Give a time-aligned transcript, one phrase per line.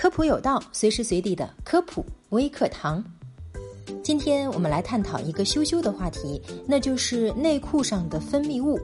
[0.00, 3.02] 科普有道，随时随地的科普微课堂。
[4.00, 8.78] 今天我们来探讨一个羞羞的话题，那就是内裤上的分泌物。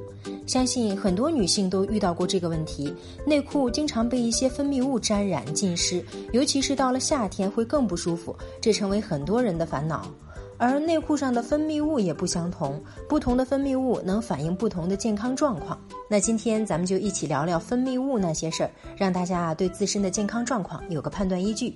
[0.45, 2.93] 相信很多女性都遇到过这个问题，
[3.25, 10.11] 内裤经常被一些分泌物沾染浸湿，尤其是到了夏天会更不舒服，这成为很多人的烦恼。
[10.57, 15.79] 而内裤上的分泌物也不相同，不同的分泌物能反映不同的健康状况。
[16.09, 21.75] 那今天咱们就一起聊聊分泌物那些事儿，让大家啊对自身的健康状况有个判断依据。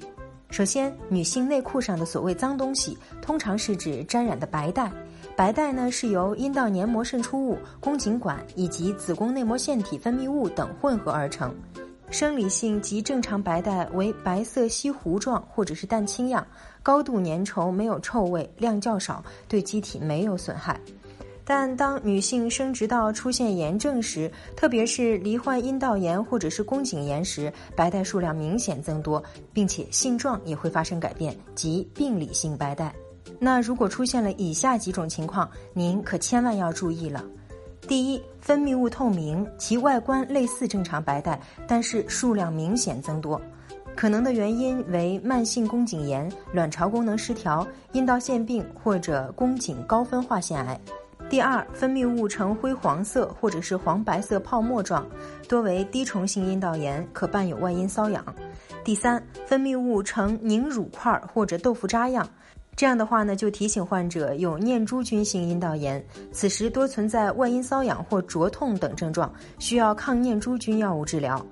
[0.51, 4.91] 首先，女性内裤上的所谓脏东西，通常是指沾染的白带。
[5.37, 11.55] 白带呢是由阴道黏膜渗出物、宫颈管以及子宫内膜腺体分泌物等混合而成。
[12.11, 16.47] 生理性及正常白带为白色稀糊状或者是蛋清样，
[16.83, 20.81] 高度粘稠，没有臭味，量较少，对机体没有损害。
[21.45, 29.23] 但当女性生殖道出现炎症时，特别是罹患阴道炎或者是宫颈炎时，白带数量明显增多，
[29.53, 32.95] 并且性状也会发生改变，即病理性白带。
[33.39, 37.25] 那如果出现了以下几种情况，您可千万要注意了。
[37.89, 43.41] 第一，分泌物透明，其外观类似正常白带，但是数量明显增多。
[43.97, 50.79] 可能的原因为慢性宫颈炎、卵巢功能失调、阴道腺病或者宫颈高分化腺癌。
[51.31, 55.07] 第二，分泌物呈灰黄色或者是黄白色泡沫状，
[55.49, 58.23] 多为滴虫性阴道炎，可伴有外阴瘙痒。
[58.85, 62.29] 第三，分泌物呈凝乳块或者豆腐渣样。
[62.79, 66.01] 这样的话呢，就提醒患者有念珠菌性阴道炎，
[66.31, 71.45] 此时多存在外阴瘙痒或灼痛等症状，需要抗念珠菌药物治疗。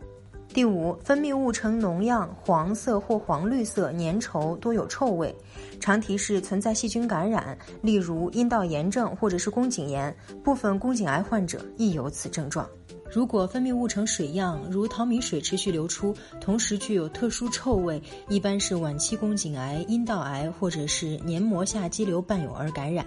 [0.55, 5.35] 第五，分泌物呈脓样，黄色或黄绿色，粘稠，多有臭味，
[5.81, 12.65] 常提示存在细菌感染，例如阴道炎症或者是宫颈炎，部分宫颈癌患者亦有此症状。
[13.11, 23.05] 如果分泌物呈水样，如淘米水持续流出，同时具有特殊臭味，一般是晚期宫颈癌、阴道癌或者是黏膜下肌瘤伴有而感染；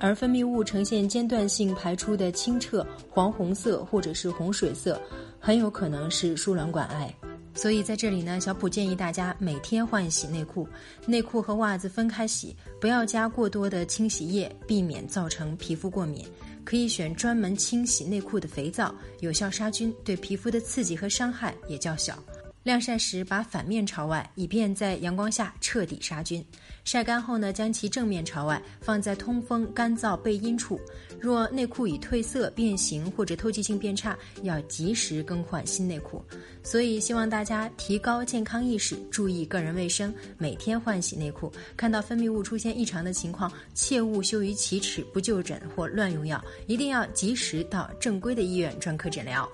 [0.00, 5.00] 而分泌物呈现间断性排出的清澈黄红色或者是红水色，
[5.38, 7.14] 很有可能是输卵管癌。
[7.56, 10.68] 所以在这里呢，小普建议大家每天换洗内裤，
[11.06, 16.24] 内裤和袜子分开洗，不要加过多的清洗液，避免造成皮肤过敏。
[16.64, 22.22] 可以选专门清洗内裤的肥皂，有效杀菌，对皮肤的刺激和伤害也较小。
[22.66, 26.44] 晾晒时把反面朝外，以便在阳光下彻底杀菌。
[26.82, 30.80] 晒干后呢，将其正面朝外，放在通风、干燥、背阴处。
[31.20, 36.20] 若内裤已褪色、变形或者透气性变差，要及时更换新内裤。
[36.64, 41.52] 所以希望大家提高健康意识，注意个人卫生，每天换洗内裤。
[41.76, 49.48] 看到分泌物出现异常的情况，切勿羞于启齿、不就诊或乱用药，一定要及时到正规的医院专科诊疗。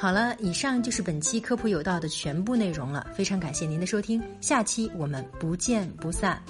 [0.00, 3.06] 好了，以上就是本期科普有道的全部内容了。
[3.14, 6.42] 非常感谢您的收听，下期我们不见不散。